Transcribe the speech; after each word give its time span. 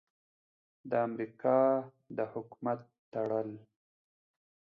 د 0.89 0.91
امریکا 1.07 1.59
د 2.17 2.19
حکومت 2.33 2.79
تړل: 3.13 3.49